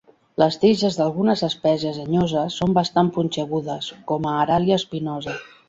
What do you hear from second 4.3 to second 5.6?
a "Aralia spinosa".